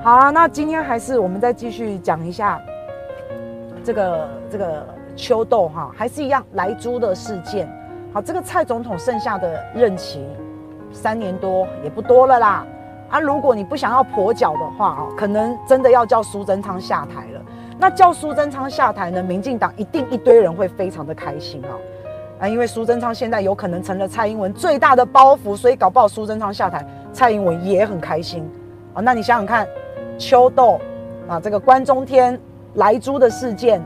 [0.00, 2.60] 好啊，那今天还是我们再继续讲一下
[3.82, 4.86] 这个这个
[5.16, 7.68] 秋豆哈，还是一样莱猪的事件。
[8.12, 10.24] 好，这个蔡总统剩下的任期
[10.92, 12.64] 三年多也不多了啦。
[13.10, 17.42] 啊，如果你不想要跛脚的话啊，可能真的要叫苏贞昌下台了。
[17.76, 21.74] 那叫苏贞昌下台呢，民进党一定一堆人会非常的开心啊。
[22.40, 28.48] 啊，因为苏贞昌现在有可能成了蔡英文最大的包袱，所以搞不好苏贞昌下台，蔡英文也很开心
[28.94, 29.02] 啊。
[29.02, 29.66] 那你想想看。
[30.18, 30.80] 秋豆
[31.28, 32.38] 啊，这个关中天
[32.74, 33.80] 莱珠的事件，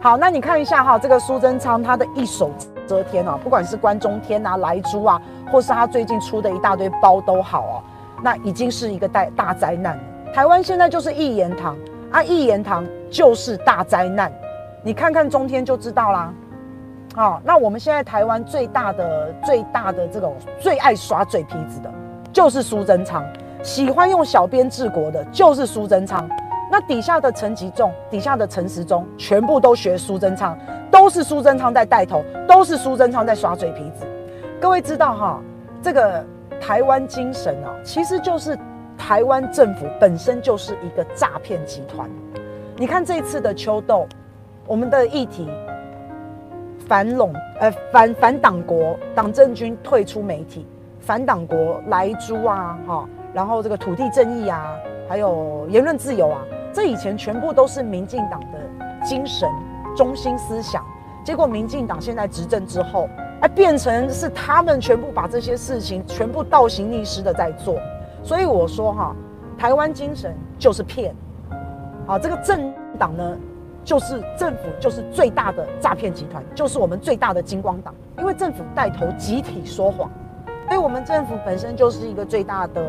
[0.00, 2.50] 好，那你看一下哈，这个苏贞昌他的一手
[2.86, 7.82] 遮天啊，不管是关中天啊、莱珠啊，或是他最近出的一大堆包都好哦，
[8.22, 9.98] 那已经是一个大大灾难。
[10.34, 11.76] 台湾现在就是一言堂
[12.10, 14.32] 啊，一言堂就是大灾难，
[14.82, 16.32] 你看看中天就知道啦。
[17.14, 21.90] 好，那我们现在台湾最大的、最大的这种最爱耍嘴皮子的，
[22.32, 23.24] 就是苏贞昌。
[23.66, 26.24] 喜欢用小编治国的就是苏贞昌，
[26.70, 30.56] 那底下的陈吉仲、底下的陈时中，全部都学苏贞昌，
[30.88, 34.06] 都是苏贞昌在带头，都是苏贞昌在耍嘴皮子。
[34.60, 35.40] 各位知道哈，
[35.82, 36.24] 这个
[36.60, 38.56] 台湾精神啊，其实就是
[38.96, 42.08] 台湾政府本身就是一个诈骗集团。
[42.76, 44.06] 你看这次的秋斗，
[44.64, 45.50] 我们的议题
[46.86, 50.64] 反垄呃反反党国，党政军退出媒体，
[51.00, 53.08] 反党国莱猪啊哈。
[53.36, 54.74] 然后这个土地正义啊，
[55.06, 56.40] 还有言论自由啊，
[56.72, 58.58] 这以前全部都是民进党的
[59.04, 59.46] 精神
[59.94, 60.82] 中心思想。
[61.22, 63.06] 结果民进党现在执政之后，
[63.42, 67.78] 哎，变成是他们全部把这些事情全部倒行逆施的在做。
[68.22, 69.14] 所以我说哈，
[69.58, 71.14] 台湾精神就是骗，
[72.06, 73.36] 啊，这个政党呢，
[73.84, 80.10] 就是政府就是最大的诈骗集团，就是我们最大的金光党，因为政府带头集体说谎，
[80.66, 82.82] 所以我们政府本身就是一个最大的。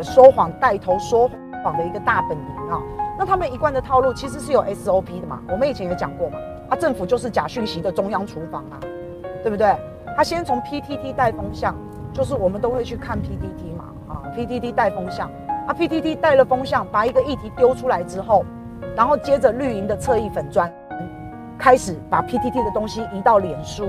[0.00, 1.28] 说谎带头说
[1.64, 2.80] 谎的一个大本营啊，
[3.18, 8.78] 那他们一贯的套路其实是有 SOP 的嘛，我们以前也讲过嘛，啊，政府就是假讯息的中央厨房啊，
[9.42, 9.74] 对不对？
[10.16, 11.74] 他先从 PTT 带风向，
[12.12, 15.30] 就是我们都会去看 PTT 嘛，啊，PTT 带风向，
[15.66, 18.44] 啊，PTT 带了风向，把一个议题丢出来之后，
[18.94, 20.70] 然后接着绿营的侧翼粉砖
[21.58, 23.88] 开始把 PTT 的东西移到脸书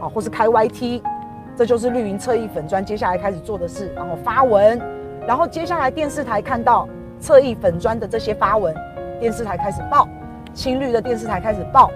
[0.00, 1.02] 啊，或是开 YT，
[1.56, 4.80] 这就是绿营侧翼粉砖接下来开始做的事，然后发文。
[5.28, 6.88] 然后接下来电视台看到
[7.20, 8.74] 侧翼粉砖的这些发文，
[9.20, 10.08] 电视台开始报，
[10.54, 11.90] 青绿的电视台开始报，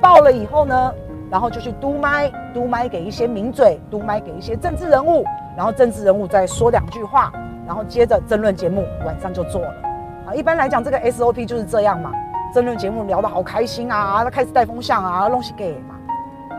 [0.00, 0.92] 报了以后呢，
[1.30, 5.24] 然后就去嘟麦，嘟麦给一些名嘴，嘟麦给一些政治人物，
[5.56, 7.32] 然后政治人物再说两句话，
[7.68, 9.74] 然后接着争论节目晚上就做了。
[10.26, 12.10] 啊，一般来讲这个 SOP 就是这样嘛，
[12.52, 15.94] 争论节目聊得好开心啊，他开始带风向啊，东西给嘛，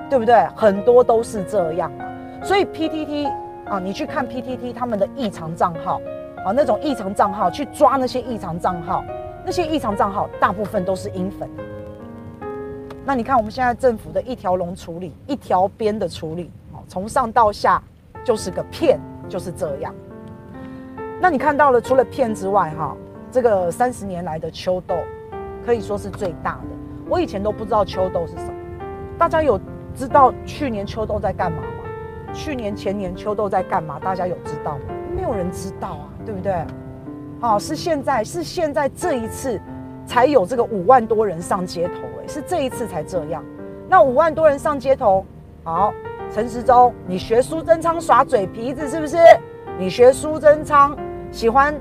[0.09, 0.47] 对不对？
[0.55, 2.05] 很多都是这样嘛，
[2.41, 3.29] 所以 PTT
[3.65, 5.99] 啊，你去看 PTT 他们的异常账号。
[6.45, 9.01] 啊，那种异常账号去抓那些异常账号，
[9.45, 11.49] 那些异常账号大部分都是英粉。
[13.05, 17.81] 那你看我们现在政府的一条龙处理，一条边的处理，哦从上到下
[18.25, 19.95] 就是个骗，就是这样。
[21.21, 22.93] 那你看到了，除了骗之外，哈，
[23.31, 24.97] 这个三十年来的秋斗
[25.65, 26.67] 可以说是最大的。
[27.07, 28.53] 我以前都不知道秋斗是什么，
[29.17, 29.57] 大家有
[29.95, 31.63] 知道去年秋斗在干嘛？
[32.33, 33.99] 去年前年秋豆在干嘛？
[33.99, 34.83] 大家有知道吗？
[35.15, 36.09] 没有人知道啊。
[36.25, 36.55] 对不对？
[37.41, 39.59] 好，是现在，是现在这一次
[40.05, 43.43] 才有这个五万多人上街头，哎，是这一次才这样。
[43.89, 45.25] 那五万多人上街头，
[45.65, 45.93] 好，
[46.31, 49.17] 陈时中，你学苏贞昌耍嘴皮子是不是？
[49.77, 50.97] 你学苏贞昌
[51.29, 51.75] 喜欢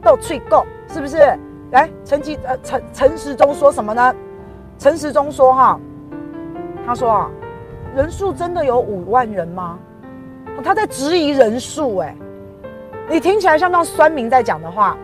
[0.00, 1.16] 斗嘴够是不是？
[1.72, 4.14] 来，陈吉呃陈陈时中说什么呢？
[4.78, 5.80] 陈时中说哈，
[6.86, 7.30] 他说啊，
[7.96, 9.76] 人数真的有五万人吗？
[10.62, 12.14] 他在质疑人数，哎。
[13.10, 14.94] 你听起来像那酸民在讲的话，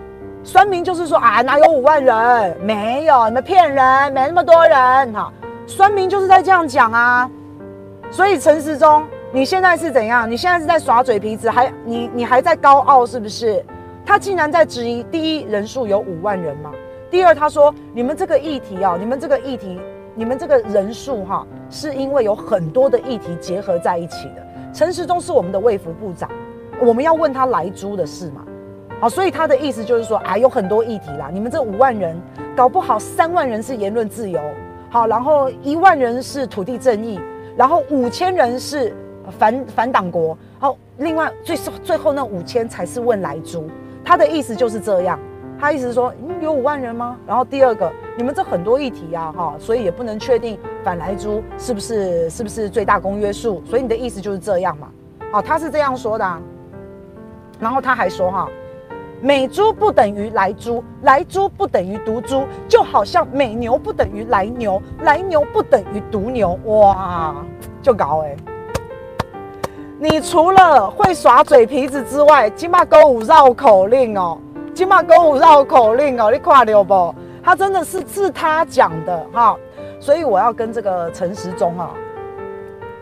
[0.43, 2.57] 酸民就是说啊，哪有五万人？
[2.61, 5.33] 没有，你们骗人，没那么多人哈。
[5.67, 7.31] 酸民就是在这样讲啊。
[8.11, 10.31] 所以陈时中，你现在是怎样？
[10.31, 13.65] 你现在是在耍嘴皮子，还你你还在高傲是不是？
[14.05, 16.71] 他竟然在质疑，第一人数有五万人吗？
[17.11, 19.81] 第二，他说你们这个议题啊，你们这个议题，
[20.15, 24.47] 你们这个人数哈，是因为有很多的议题结合在一起的。
[24.75, 26.29] 陈时中是我们的卫福部长。
[26.82, 28.44] 我们要问他莱猪的事嘛？
[29.00, 31.31] 好，所以他的意思就是说，啊，有很多议题啦。
[31.32, 32.21] 你们这五万人，
[32.56, 34.41] 搞不好三万人是言论自由，
[34.91, 37.21] 好，然后一万人是土地正义，
[37.56, 38.93] 然后五千人是
[39.38, 43.71] 反反党国，好，另外最最后那五千才是问莱猪。
[44.05, 45.17] 他的意思就是这样，
[45.64, 47.16] 他意思是说，嗯，有五万人吗？
[47.26, 53.64] 然后第二个，你们这很多议题呀，哈，所以也不能确定反莱猪是不是是不是最大公约数。
[53.64, 54.88] 所以你的意思就是这样嘛？
[55.32, 56.38] 好，他是这样说的啊。
[57.58, 58.46] 然后他还说哈，
[59.22, 66.58] 美猪不等于莱猪，莱猪不等于毒猪，就好像美牛不等于莱牛，莱牛不等于毒牛。
[66.66, 67.37] 哇，
[67.81, 68.37] 就搞哎！
[69.99, 74.37] 你除了会耍嘴皮子之外，金马勾五绕口令哦，
[74.75, 77.15] 起码跟我绕口令哦，你看到不？
[77.43, 79.56] 他真的是是他讲的哈，
[80.00, 81.91] 所以我要跟这个陈时中啊，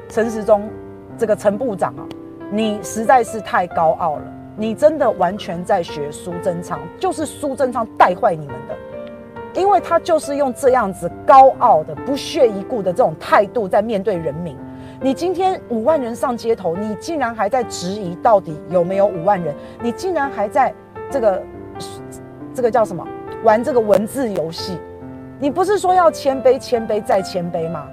[0.09, 0.69] 陈时中
[1.17, 2.05] 这个陈部长啊。
[2.51, 4.23] 你实在是太高傲了，
[4.57, 8.77] 你真的完全在学苏贞昌，就是苏贞昌带坏你们的，
[9.59, 14.55] 因为他就是用这样子高傲的、不屑一顾的这种态度在面对人民。
[15.01, 19.55] 你今天五万人上街头，你竟然还在质疑到底有没有五万人？
[19.83, 20.75] 你竟然还在
[21.11, 21.43] 这个
[22.55, 23.07] 这个叫什么
[23.45, 24.79] 玩这个文字游戏？
[25.39, 27.87] 你不是说要谦卑、谦卑再谦卑吗？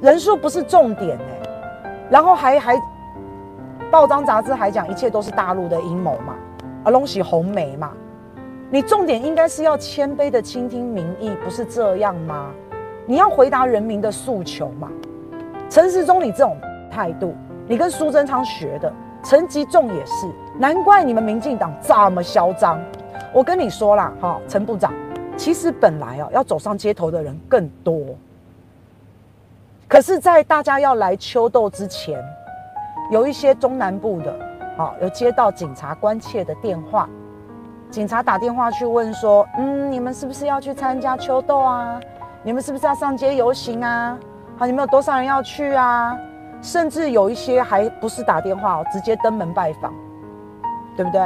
[0.00, 1.50] 人数不是重点欸，
[2.10, 2.80] 然后还还。
[3.90, 6.36] 报章杂志还讲一切都是大陆的阴谋嘛，
[6.84, 7.90] 啊，拢是红梅嘛。
[8.70, 12.52] 你重点应该是要谦卑的倾听民意，不是这样吗？
[13.04, 14.88] 你要回答人民的诉求嘛。
[15.68, 16.56] 陈时中，你这种
[16.88, 17.34] 态度，
[17.66, 20.26] 你跟苏贞昌学的，陈吉仲也是，
[20.58, 22.80] 难怪你们民进党这么嚣张。
[23.32, 24.92] 我跟你说啦，哈，陈部长，
[25.36, 28.16] 其实本来啊，要走上街头的人更多，
[29.86, 32.22] 可是，在大家要来秋斗之前。
[33.10, 34.32] 有一些中南部的，
[34.76, 37.08] 好，有接到警察关切的电话，
[37.90, 42.00] 警察打电话去问说，嗯，你们是不是要去参加秋斗啊？
[42.44, 44.16] 你们是不是要上街游行啊？
[44.56, 46.16] 好，你们有多少人要去啊？
[46.62, 49.92] 甚至有一些还不是打电话，直接登门拜访，
[50.96, 51.20] 对不对？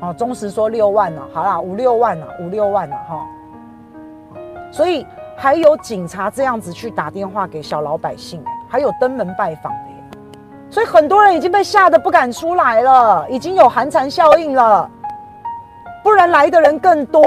[0.00, 3.26] 哦，忠实说六万了，好啦，五六万了，五六万了哈。
[4.70, 5.06] 所以
[5.36, 9.78] 还有警察这样子去打电话给小老百姓，还有登门拜访的。
[10.70, 14.90] 所以很多人已经被吓得不敢出来了，已经有寒蝉效应了，
[16.02, 17.22] 不然来的人更多。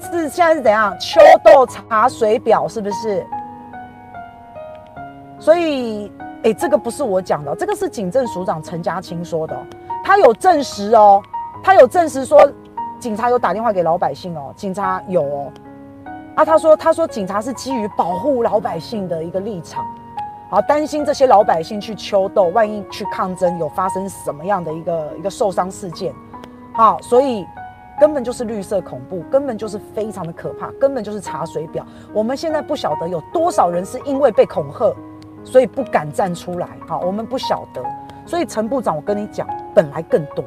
[0.00, 0.96] 是现在是怎样？
[1.00, 3.26] 秋斗查水表是不是？
[5.46, 6.10] 所以，
[6.42, 9.56] 哎，这个不是我讲的，这个是警政署长陈家钦说的，
[10.02, 11.22] 他有证实哦，
[11.62, 12.50] 他有证实说
[12.98, 15.52] 警察有打电话给老百姓哦，警察有哦，
[16.34, 19.86] 啊，他说他说警察是基于保护老百姓的一个立场。
[20.50, 26.12] 好，担心这些老百姓去秋斗，万一去抗争，有发生什么样的一个一个受伤事件，
[26.72, 27.46] 好，所以
[28.00, 31.86] 根本就是绿色恐怖，根本就是非常的可怕，根本就是查水表。
[32.12, 34.92] 我们现在不晓得有多少人是因为被恐吓，
[35.46, 36.68] 所以不敢站出来。
[36.86, 37.82] 好，我们不晓得。
[38.26, 40.44] 所以陈部长，我跟你讲，本来更多。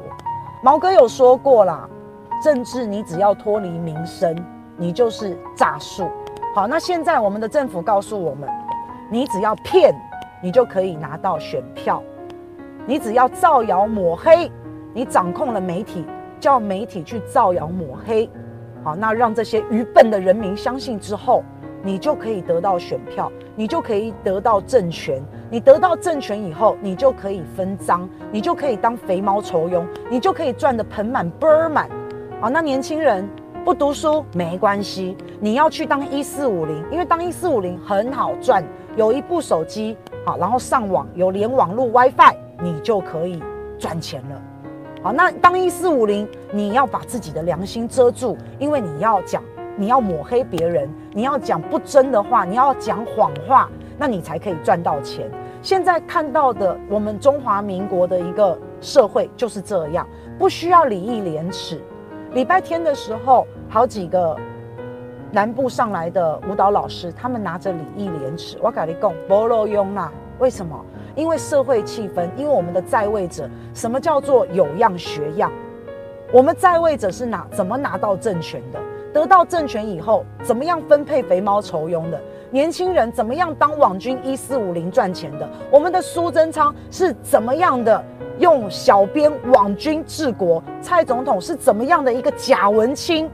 [0.62, 1.88] 毛哥有说过啦，
[2.42, 4.36] 政治你只要脱离民生，
[4.76, 6.08] 你就是诈术。
[6.54, 8.48] 好，那现在我们的政府告诉我们。
[9.12, 9.92] 你只要骗，
[10.40, 12.00] 你就可以拿到选票；
[12.86, 14.48] 你只要造谣抹黑，
[14.94, 16.06] 你掌控了媒体，
[16.38, 18.30] 叫媒体去造谣抹黑，
[18.84, 21.42] 好，那让这些愚笨的人民相信之后，
[21.82, 25.22] 你就可以得到选票，你就可以得到政权。
[25.50, 31.88] 你得到政权以后，你就可以分赃，你就可以当肥猫酬庸，你就可以赚得盆满钵满。
[32.40, 33.28] 好，那年轻人
[33.64, 38.64] 不读书没关系，你要去当一四五零，因为当一四五零很好赚。
[38.96, 39.96] 有一部手机，
[40.26, 43.40] 好，然后上网有连网络 WiFi，你就可以
[43.78, 44.42] 赚钱了。
[45.02, 49.42] 好，那当一四五零，你要把自己的良心遮住，因为你要讲，
[49.76, 55.30] 你要抹黑别人，你要讲不真的话，你要讲谎话，那你才可以赚到钱。
[55.62, 60.06] 现在看到的我们中华民国的一个社会就是这样，
[60.38, 61.80] 不需要礼义廉耻。
[62.32, 64.36] 礼拜天的时候，好几个。
[65.32, 70.10] 南部上来的舞蹈老师，他们拿着礼义廉耻，我跟你讲，没路用啦。
[70.40, 70.84] 为什么？
[71.14, 75.52] 因为社会气氛，因为我们的在位者，什么叫做有样学样？
[76.32, 78.80] 我们在位者是拿怎么拿到政权的？
[79.12, 82.20] 得到政权以后，怎么样分配肥猫酬庸的？
[82.50, 85.48] 年轻人怎么样当网军一四五零赚钱的？
[85.70, 88.04] 我们的苏贞昌是怎么样的
[88.38, 90.62] 用小编网军治国？
[90.80, 93.30] 蔡总统是怎么样的一个假文青？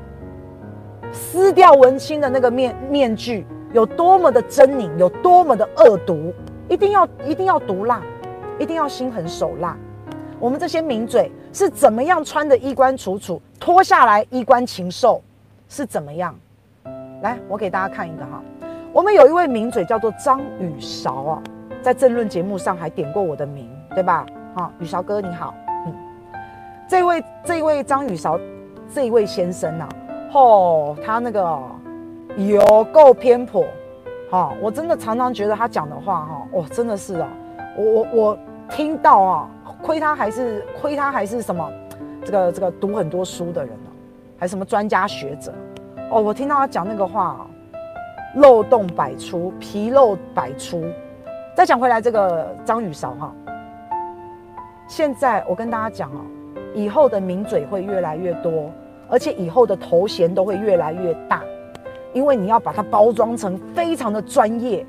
[1.12, 6.32] 撕掉文青的那个面面具，有多么的狰狞，有多么的恶毒，
[6.68, 8.02] 一定要一定要毒辣，
[8.58, 9.76] 一定要心狠手辣。
[10.38, 15.22] 我们这些名嘴是怎么样穿的衣冠楚楚，脱下来衣冠禽兽
[15.68, 16.34] 是怎么样？
[17.22, 18.42] 来，我给大家看一个哈，
[18.92, 21.42] 我们有一位名嘴叫做张宇韶啊，
[21.82, 24.26] 在政论节目上还点过我的名，对吧？
[24.54, 25.54] 哈，宇韶哥你好，
[25.86, 25.94] 嗯，
[26.88, 28.38] 这位这位张宇韶
[28.92, 29.88] 这位先生啊。
[30.34, 31.58] 哦，他那个
[32.36, 33.64] 有够偏颇，
[34.30, 34.52] 哈！
[34.60, 37.28] 我真的常常觉得他讲的话，哈，哦，真的是啊，
[37.78, 41.72] 我我我听到啊，亏他还是亏他还是什么
[42.22, 43.72] 这个这个读很多书的人，
[44.38, 45.52] 还什么专家学者
[46.10, 47.46] 哦，我听到他讲那个话，
[48.36, 50.84] 漏洞百出，纰漏百出。
[51.54, 53.32] 再讲回来，这个张宇韶哈，
[54.86, 56.20] 现在我跟大家讲哦，
[56.74, 58.70] 以后的名嘴会越来越多，
[59.08, 61.42] 而且以后的头衔都会越来越大，
[62.12, 64.84] 因为你要把它包装成非常的专业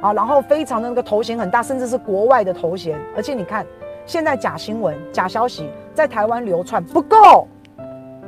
[0.00, 2.98] 啊，然后非常的那个头衔很大，甚至是国外的头衔。
[3.14, 3.64] 而且你看，
[4.04, 7.46] 现在假新闻、假消息在台湾流窜不够，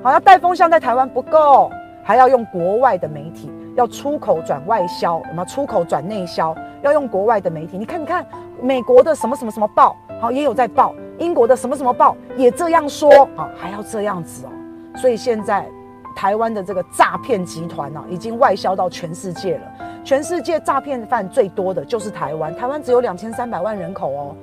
[0.05, 1.71] 好，要带风向在台湾不够，
[2.03, 6.55] 还要用国外的媒体，要出口转外销，什么出口转内销。
[6.83, 8.23] 要用国外的媒体，你看，你看，
[8.61, 14.51] 美国的什么什么什么报，好也有在报；英国的什么什么报也这样说，好还要这样子哦。
[14.95, 15.67] 所以现在
[16.15, 19.63] 台湾的这个诈骗集团呢，已经外销到全世界了。
[20.05, 24.37] 全世界诈骗犯最多的就是台湾，台湾只有两千三百万人口哦。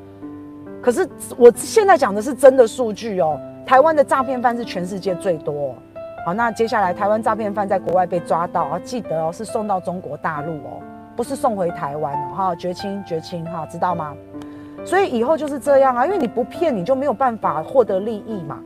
[0.82, 3.40] 可是我现在讲的是真的数据哦，
[3.72, 5.74] 台湾的诈骗犯是全世界最多。
[6.26, 10.84] 好，那接下来台湾诈骗犯在国外被抓到啊，记得哦，是送到中国大陆哦。
[11.16, 14.14] 不是送回台湾哦，哈，绝亲绝亲哈，知道吗？
[14.84, 18.60] 所以以后就是这样啊，因为你不骗，你就没有办法获得利益嘛，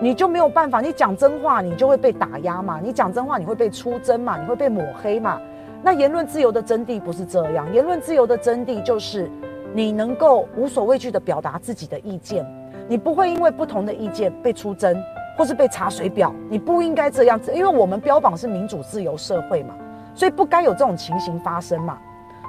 [0.00, 5.40] 你就没有办法，你讲真话，你就会被打压嘛，你讲真话，你会被出征嘛，你会被抹黑嘛。
[5.82, 9.28] 那言论自由的真谛不是这样，言论自由的真谛就是
[9.74, 12.46] 你能够无所畏惧地表达自己的意见，
[12.88, 14.96] 你不会因为不同的意见被出征
[15.36, 19.74] 或是被查水表，你不应该这样子，因为我们标榜是民主自由社会嘛。
[20.14, 21.98] 所以不该有这种情形发生嘛？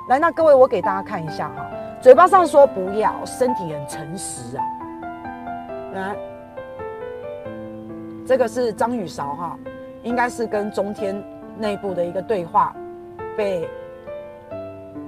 [0.08, 1.66] 来，那各位，我给大家看一下哈，
[2.00, 4.64] 嘴巴上说不要，身体很诚实啊。
[5.94, 6.16] 来，
[8.26, 9.60] 这个是张雨韶哈，
[10.04, 11.22] 应该是跟中天
[11.58, 12.74] 内部的一个对话
[13.36, 13.68] 被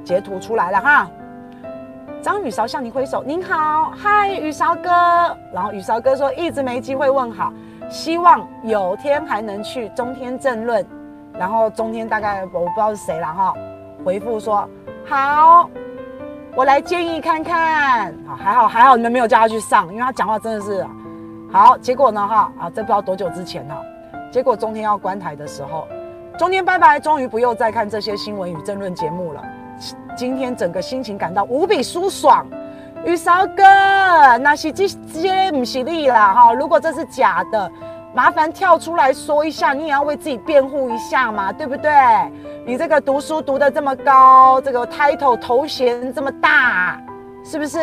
[0.03, 1.09] 截图出来了哈。
[2.21, 4.89] 张宇韶向你挥手，您好，嗨，宇韶哥。
[5.53, 7.53] 然后宇韶哥说一直没机会问好，
[7.89, 10.85] 希望有天还能去中天政论。
[11.33, 13.53] 然后中天大概我不知道是谁了哈，
[14.03, 14.67] 回复说
[15.05, 15.69] 好，
[16.55, 20.85] 我来建议看看啊，还好还好你们没有叫他去上，因为他讲话真的是
[21.49, 21.77] 好。
[21.77, 23.81] 结果呢哈啊，这不知道多久之前哈，
[24.29, 25.87] 结果中天要关台的时候，
[26.37, 29.41] 中天拜拜，终于不用再看这些新闻与政论节目了。
[30.19, 32.45] 今天整个心情感到无比舒爽。
[33.05, 33.63] 宇韶哥，
[34.41, 37.71] 那是这些不是你啦哈，如果这是假的。
[38.13, 41.89] 麻烦跳出来说一下，你也要为自己辩护一下嘛，对不对？
[42.65, 46.99] 你这个读书读得这么高，这个 title 头衔这么大，
[47.41, 47.79] 是不是？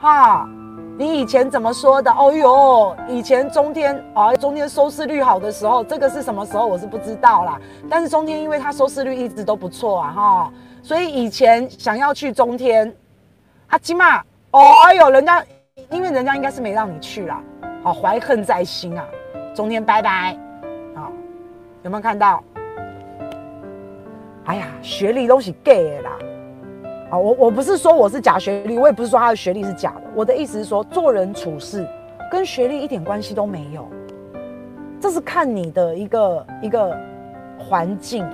[0.00, 0.48] 哈，
[0.96, 2.10] 你以前怎么说的？
[2.10, 6.66] 哦哟，以前中天啊，中天收视率好的时候，这个是什么时候？
[6.66, 7.58] 我是不知道啦。
[7.90, 12.94] 但是中天因为它收视率一直都不错啊，哈，所以以前想要去中天，
[13.68, 14.18] 阿基玛，
[14.50, 15.44] 哦哎呦，人家
[15.90, 17.42] 因为人家应该是没让你去啦，
[17.82, 19.06] 好怀恨在心啊。
[19.54, 20.38] 中天拜拜，
[20.94, 21.10] 好，
[21.82, 22.42] 有没有看到？
[24.44, 26.10] 哎呀，学历都是假的啦！
[27.10, 30.02] 好，我我不是说我是假学历，我也不是说他的学历是假的。
[30.14, 31.86] 我的意思是说，做人处事
[32.30, 33.86] 跟学历一点关系都没有，
[35.00, 36.96] 这是看你的一个一个
[37.58, 38.26] 环境，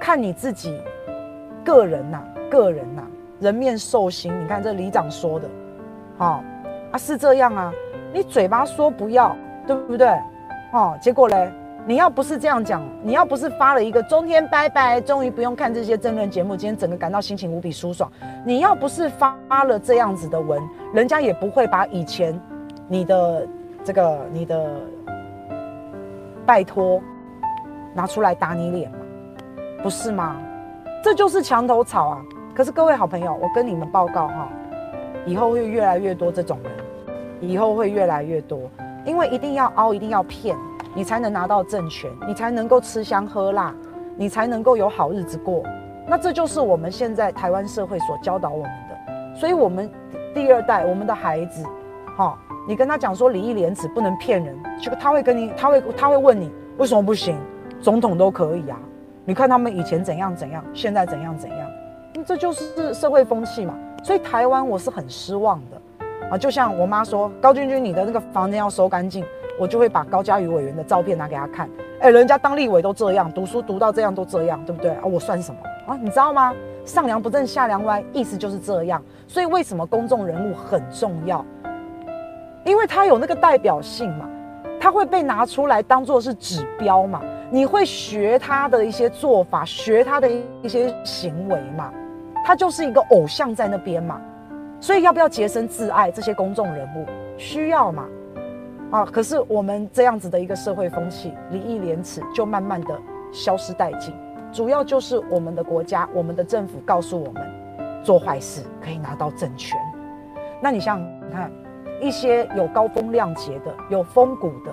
[0.00, 0.78] 看你自己
[1.64, 3.02] 个人呐、个人呐、
[3.40, 4.32] 人面兽心。
[4.42, 5.48] 你看这里长说的，
[6.18, 6.40] 哦
[6.92, 7.72] 啊，是这样啊，
[8.12, 10.08] 你嘴巴说不要，对不对？
[10.72, 11.50] 哦，结果嘞，
[11.86, 18.10] 你要不是这样讲，你要不是发了一个中天拜拜，终于不用看这些争论节目，今天整个感到心情无比舒爽。
[18.44, 22.38] 你要不是发了这样子的文，人家也不会把以前
[22.88, 23.46] 你的
[23.84, 24.70] 这个你的
[26.44, 27.00] 拜托
[27.94, 28.98] 拿出来打你脸嘛，
[29.82, 30.36] 不是吗？
[31.04, 32.24] 这就是墙头草啊！
[32.54, 34.48] 可是各位好朋友，我跟你们报告哈，
[35.26, 36.72] 以后会越来越多这种人，
[37.40, 38.58] 以后会越来越多。
[39.04, 40.56] 因为一定要凹，一定要骗，
[40.94, 43.74] 你才能拿到政权，你才能够吃香喝辣，
[44.16, 45.62] 你才能够有好日子过。
[46.08, 49.38] 那这就是我们现在台湾社会所教导我们的。
[49.38, 49.90] 所以，我们
[50.32, 51.62] 第二代，我们的孩子，
[52.16, 52.34] 哈、
[52.66, 57.36] 你跟他讲说礼义廉耻不能骗人，这个他会跟你，他会他会问你为什么不行？
[57.78, 58.80] 总统都可以啊，
[59.24, 61.70] 你看他们以前怎样怎样，现在怎样怎样，
[62.14, 63.74] 那这就是社会风气嘛。
[64.02, 65.80] 所以台湾我是很失望的。
[66.30, 69.24] 啊，就像我妈说，高君君，你的那个房间要收干净，
[69.58, 71.68] 我就会把高嘉瑜委员的照片拿给他看。
[72.00, 75.02] 哎，人家当立委都这样，读书读到这样都这样，对不对啊？
[75.04, 75.98] 我算什么啊？
[76.02, 76.54] 你知道吗？
[76.84, 79.02] 上梁不正下梁歪，意思就是这样。
[79.26, 81.44] 所以为什么公众人物很重要？
[82.64, 84.28] 因为他有那个代表性嘛，
[84.80, 87.22] 他会被拿出来当做是指标嘛，
[87.54, 90.28] 你会学他的一些做法，学他的
[90.60, 91.94] 一些行为嘛，
[92.44, 94.20] 他就是一个偶像在那边嘛。
[94.80, 96.10] 所以要不要洁身自爱？
[96.10, 97.06] 这些公众人物
[97.36, 98.08] 需要嘛？
[98.90, 103.00] 啊，可是我们这样子的一个社会风气，礼义廉耻就慢慢的
[103.32, 104.12] 消失殆尽。
[104.50, 107.48] 主要就是我们的国家、我们的政府告诉我们，
[108.02, 109.78] 做坏事可以拿到政权。
[110.60, 111.52] 那你像你看，
[112.00, 114.72] 一些有高风亮节的、有风骨的，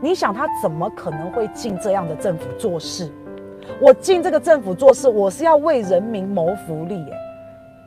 [0.00, 3.10] 你想他怎么可能会进这样的政府做事？
[3.80, 7.12] 我进这个政府做事，我是要为人民谋福利耶。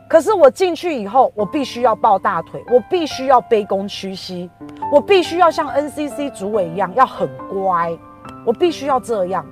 [0.07, 4.49] 可是我进去以后，我必须要抱大腿，我必须要卑躬屈膝，
[4.91, 7.91] 我必须要像 NCC 主委一样要很乖，
[8.45, 9.43] 我必须要这样，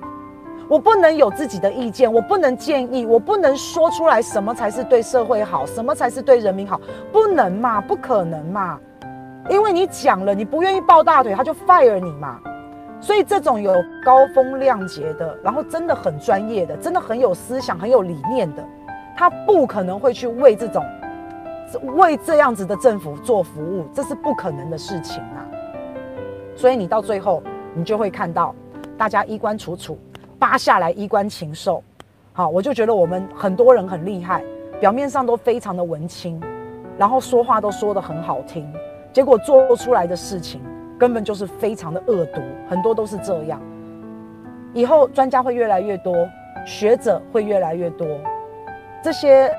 [0.68, 8.78] 我不能有自己的意见，我不能建议，我不能说出来什么才是对社会好，什么才是对人民好，不能嘛，不可能嘛，
[9.50, 12.40] 因为你讲了，你不愿意抱大腿，他就 fire 你嘛。
[13.02, 18.64] 所以这种有高风亮节的，然后真的很专业的，真的很有思想、很有理念的，
[19.16, 20.84] 他不可能会去为这种
[21.96, 25.42] 为这样子的政府做服务，这是不可能的事情啊。
[26.54, 27.42] 所以你到最后，
[27.74, 28.54] 你就会看到
[28.96, 29.98] 大家衣冠楚楚，
[30.38, 31.82] 扒下来衣冠禽兽。
[32.32, 34.44] 好，我就觉得我们很多人很厉害，
[34.78, 36.40] 表面上都非常的文青，
[36.96, 38.72] 然后说话都说得很好听，
[39.12, 40.60] 结果做出来的事情。
[41.02, 43.60] 根本就是非常的恶毒，很多都是这样。
[44.72, 46.14] 以后专家会越来越多，
[46.64, 48.06] 学者会越来越多，
[49.02, 49.52] 这些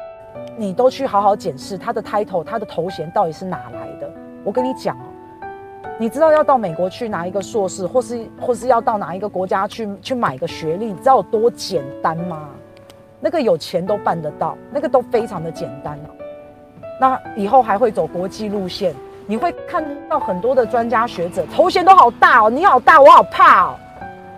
[0.55, 4.09] 你都去好好检视他的 title，他的头衔到底是哪来的。
[4.45, 5.03] 我跟你讲哦，
[5.99, 12.51] 你知道要到美国去拿一个硕士，或是或是要到哪一个国家去去买个学历，你知道有多简单吗？
[13.19, 16.09] 那个有钱都办得到，那个都非常的简单哦。
[17.01, 18.95] 那以后还会走国际路线。
[19.25, 23.75] 你会看到很多的专家学者头衔都好大哦，你好大，我好怕哦，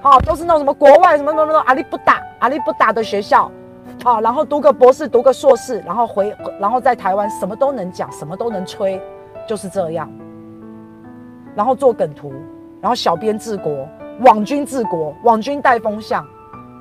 [0.01, 3.51] 好，都是那种什么国外什么什么什么阿里不达阿里不达的学校，
[4.03, 9.01] 好，然后读个博士读个硕士，然后回然后在台湾什么都能讲，什么都能吹，
[9.47, 10.07] 就是这样，
[11.55, 12.31] 然后做梗图，
[12.79, 13.87] 然后小编治国，
[14.19, 16.23] 网军治国，网军带风向，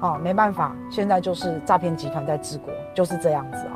[0.00, 3.66] 啊，没办法，现在就是诈骗集团在治国，就是这样子。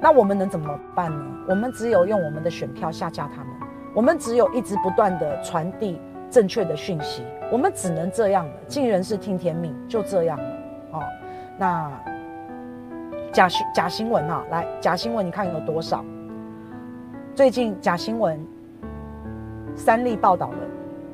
[0.00, 1.24] 那我们能怎么办呢？
[1.48, 3.52] 我们只有用我们的选票下架他们，
[3.94, 8.52] 我们只有一直不断的传递正确的讯息，我们只能这样了。
[8.66, 10.44] 尽人事听天命，就这样了。
[10.92, 11.02] 哦，
[11.58, 11.90] 那
[13.32, 16.04] 假新假新闻啊，来假新闻，你看有多少？
[17.34, 18.40] 最近假新闻，
[19.74, 20.56] 三立报道了，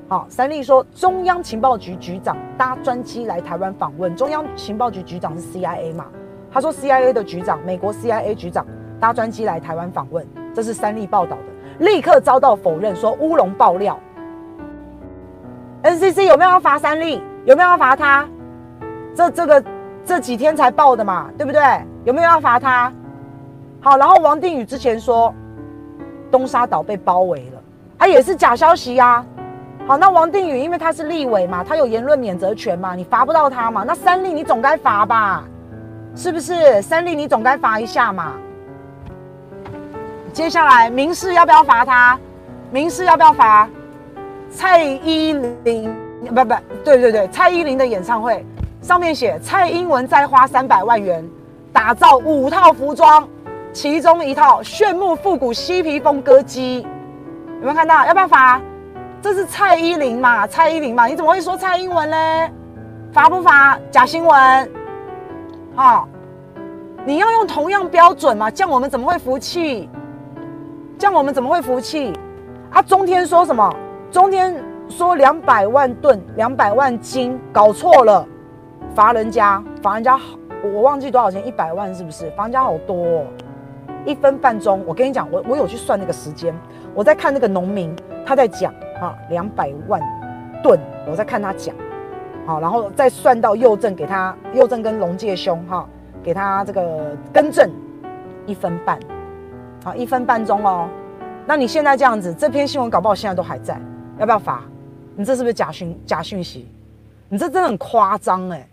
[0.09, 6.07] 好、三立说中央情报局局长搭专机来台湾访问，中央情报局局长是 CIA 嘛？
[6.55, 8.64] 他说：“CIA 的局长，美国 CIA 局长
[9.01, 13.99] 搭专机来台湾访问，这是三立报道的，立刻遭到否认，说乌龙爆料。
[15.83, 17.21] NCC 有没有要罚三立？
[17.45, 18.25] 有没有要罚他？
[19.17, 19.64] 这这个
[20.05, 21.61] 这几天才报的嘛，对不对？
[22.05, 22.93] 有没有要罚他？
[23.81, 25.35] 好，然后王定宇之前说
[26.31, 27.61] 东沙岛被包围了，
[27.99, 29.27] 他也是假消息呀、
[29.88, 33.83] 好，那王定宇因为他是立委嘛，他有言论免责权嘛，你罚不到他嘛？
[33.85, 35.43] 那三立你总该罚吧？”
[36.16, 37.14] 是不是三立？
[37.14, 38.33] 你总该罚一下嘛。
[40.33, 42.18] 接下来民视要不要罚他？
[42.70, 43.68] 民视要不要罚？
[44.50, 45.33] 蔡依
[45.64, 45.92] 林
[46.29, 48.44] 不不对对对，蔡依林的演唱会
[48.81, 51.24] 上面写蔡英文再花三百万元
[51.72, 53.29] 打造五套服装，
[53.72, 56.83] 其中一套炫目复古嬉皮风歌姬，
[57.61, 58.07] 有没有看到？
[58.07, 58.61] 要不要罚？
[59.20, 60.46] 这是蔡依林嘛？
[60.46, 61.07] 蔡依林嘛？
[61.07, 62.50] 你怎么会说蔡英文嘞？
[63.12, 63.79] 罚不罚？
[63.90, 64.70] 假新闻。
[65.77, 66.07] 啊、
[67.05, 68.51] 你要用同样标准嘛？
[68.51, 69.89] 这样我们怎么会服气？
[70.97, 72.13] 这样我们怎么会服气？
[72.71, 73.75] 啊，中天说什么？
[74.11, 74.55] 中天
[74.89, 78.25] 说两百万吨、两百万斤，搞错了，
[78.95, 80.39] 罚人家，罚人家好，
[80.73, 82.31] 我忘记多少钱，一百万是不是？
[82.37, 83.27] 罚人家好多、哦，
[84.05, 84.85] 一分半钟。
[84.87, 86.55] 我跟你讲，我我有去算那个时间，
[86.95, 90.01] 我在看那个农民他在讲啊，两百万
[90.63, 90.79] 吨，
[91.11, 91.75] 我在看他讲。
[92.46, 95.88] 好，然后再算到右正给他，右正跟龙介兄哈，
[96.22, 97.70] 给他这个更正
[98.46, 98.98] 一分半，
[99.83, 100.88] 好，一分半钟哦。
[101.46, 103.80] 那你现在这样子，这篇新闻搞不好现在都还在，
[104.18, 104.62] 要不要罚？
[105.16, 106.68] 你这是不是假讯假讯息？
[107.28, 108.68] 你这真的很夸张哎！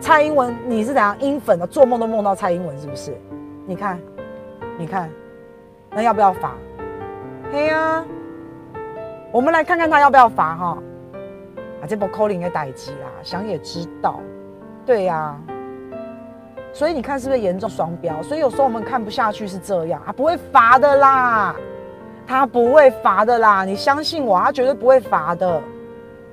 [0.00, 1.66] 蔡英文，你是怎样英粉的？
[1.66, 3.16] 做梦都梦到蔡英文是不是？
[3.66, 3.98] 你看，
[4.78, 5.10] 你看，
[5.90, 6.54] 那要不要罚？
[7.52, 8.04] 嘿呀，
[9.32, 10.78] 我们来看看他要不要罚哈。
[11.80, 14.20] 啊，这波扣零的代志啦，想也知道，
[14.84, 15.36] 对呀、啊，
[16.72, 18.22] 所以你看是不是严重双标？
[18.22, 21.54] 所以有时候我们看不下去是这样，啊不会罚的啦，
[22.26, 25.60] 他不会罚的啦，你相信我，他绝对不会罚的。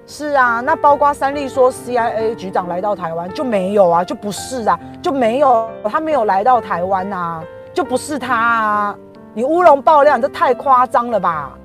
[0.08, 8.95] 是啊，那包括三立说 CIA 局长来到台湾就没有啊，就不是啊，就没有，他没有来到台湾啊，就不是他啊，
[9.34, 11.58] 你乌龙爆料，你这太夸张了吧？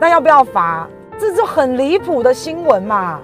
[0.00, 0.88] 那要不要罚？
[1.20, 3.20] 这就很离谱的新闻嘛。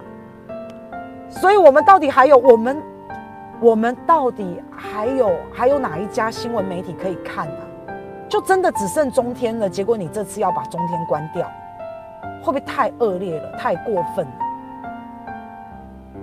[1.30, 2.82] 所以，我们到底还有我们，
[3.60, 7.54] 我们到底还有还有哪一家新闻媒体可以看呢？
[8.28, 9.68] 就真的只剩中天了。
[9.68, 11.50] 结果你这次要把中天关掉，
[12.42, 13.56] 会不会太恶劣了？
[13.56, 14.32] 太过分了？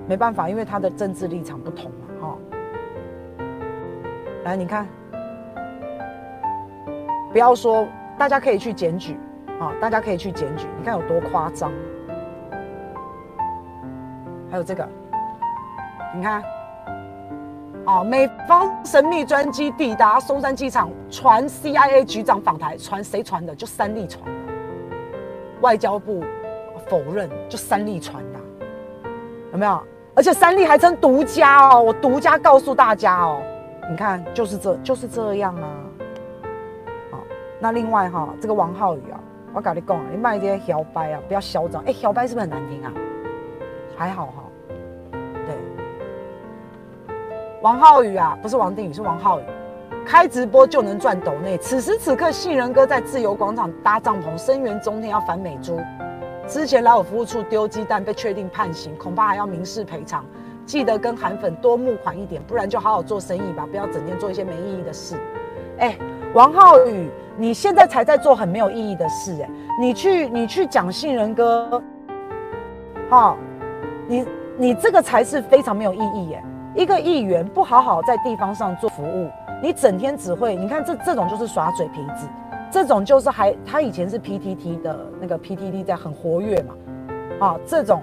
[0.07, 2.07] 没办法，因为他的政治立场不同嘛。
[2.21, 2.37] 哈，
[4.43, 4.87] 来，你看，
[7.31, 9.17] 不要说，大家可以去检举
[9.59, 11.71] 啊，大家可以去检举，你看有多夸张。
[14.49, 14.87] 还有这个，
[16.15, 16.43] 你看，
[17.85, 23.55] 哦，美方神秘专机抵达松山机场，传 CIA 局长访台，传谁传的？
[23.55, 24.31] 就三立传的。
[25.61, 26.23] 外交部
[26.87, 28.39] 否认，就三立传的，
[29.53, 29.81] 有没有？
[30.13, 33.41] 而且三立还称独家哦，我独家告诉大家哦，
[33.89, 35.67] 你看，就是这就是这样啊。
[37.09, 37.19] 好，
[37.59, 39.19] 那另外哈，这个王浩宇啊，
[39.53, 41.83] 我跟你讲，你卖这些小白啊，不要嚣张。
[41.85, 42.91] 哎，小白是不是很难听啊？
[43.95, 44.43] 还好哈。
[45.45, 45.55] 对
[47.61, 49.43] 王浩宇啊，不是王定宇，是王浩宇。
[50.05, 51.57] 开直播就能赚斗内。
[51.59, 55.79] 此时此刻，杏仁哥在自由广场搭帐篷，声援中天要反美猪。
[56.47, 60.25] 之前来我服务处丢鸡蛋被确定判刑，恐怕还要民事赔偿。
[60.65, 65.15] 记得跟韩粉多募款一点，不然就好好做生意吧，不要整天做一些没意义的事。
[65.77, 65.97] 哎、
[66.33, 69.43] 王浩宇，你现在才在做很没有意义的事、欸。
[69.43, 71.81] 哎，你去你去讲杏仁哥，
[73.09, 73.37] 好，
[74.07, 74.25] 你
[74.57, 76.43] 你这个才是非常没有意义耶、
[76.75, 79.29] 一个议员不好好在地方上做服务，
[79.61, 82.27] 你整天只会，你看这这种就是耍嘴皮子，
[82.69, 86.75] 这种就是还他以前是 PTT 的那个 PTT 在很活跃嘛，
[87.39, 88.01] 啊，这种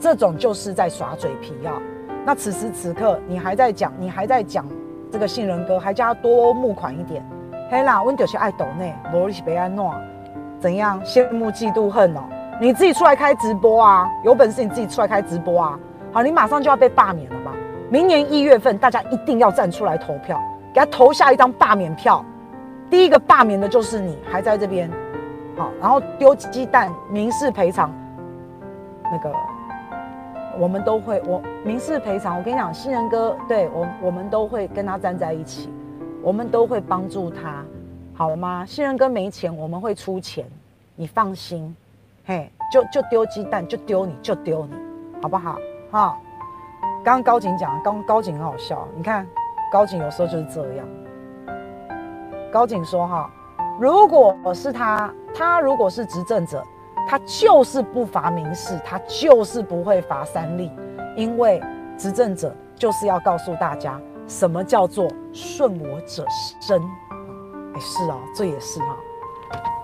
[0.00, 1.80] 这种就是在耍嘴皮啊。
[2.26, 4.66] 那此时此刻你还在讲，你还在讲
[5.10, 7.22] 这个杏仁哥，还叫他多募款一点，
[7.70, 9.94] 嘿啦，温就是爱抖内，罗里西贝安诺，
[10.58, 12.20] 怎样羡慕嫉妒恨哦？
[12.60, 15.78] 你自己出来开直播啊，有本事你自己出来开直播啊。
[16.12, 17.52] 好，你马上就要被罢免了吧？
[17.88, 20.40] 明年一月份，大家一定要站出来投票，
[20.72, 22.24] 给他投下一张罢免票。
[22.88, 24.90] 第一个罢免的就是你，还在这边。
[25.56, 27.92] 好，然后丢鸡蛋，民事赔偿，
[29.10, 29.32] 那个
[30.60, 32.36] 我们都会，我民事赔偿。
[32.36, 35.72] 我跟你讲，新人哥，对我，我们都会跟他站在一起，
[36.22, 37.64] 我们都会帮助他，
[38.12, 38.62] 好吗？
[38.66, 40.44] 新人哥没钱，我们会出钱，
[40.94, 41.74] 你放心。
[42.26, 44.74] 嘿，就就丢鸡蛋，就丢你，就丢你，
[45.22, 45.58] 好不好？
[45.90, 46.18] 哈，
[47.02, 48.86] 刚刚高景讲，刚高景很好笑。
[48.94, 49.26] 你看，
[49.72, 50.86] 高景有时候就是这样。
[52.52, 53.30] 高景说：“哈，
[53.80, 56.62] 如果是他，他如果是执政者，
[57.10, 60.70] 他就是不罚民事，他就是不会罚三例，
[61.16, 61.60] 因为
[61.98, 66.24] 执政者就是要告诉大家什么叫做顺我者
[66.60, 66.80] 生。
[67.74, 68.96] 哎，是啊，这也是哈。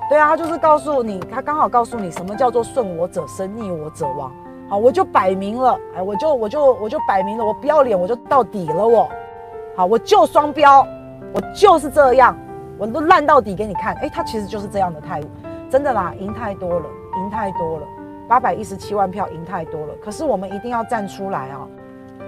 [0.08, 4.32] 对啊，他就是告诉你，他刚好告诉你什么叫做顺我者生，逆我者亡。”
[4.70, 9.08] 好，我就摆明了，哎，我就我就我就摆明了，我不要脸，我就到底了，我，
[9.74, 10.86] 好，我就双标，
[11.34, 12.38] 我就是这样，
[12.78, 15.28] 我都烂到底给你看，哎，他其实就是这样的态度，
[15.68, 16.86] 真的啦，赢太多了，
[17.16, 17.87] 赢太多了，
[18.29, 21.66] 八百一十七万票赢太多了，可是我们一定要站出来啊，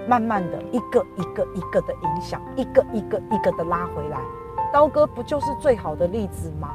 [0.07, 4.19] 慢慢的一个一个一个的影响，一个一个一个的拉回来，
[4.73, 6.69] 刀哥不就是最好的例子吗？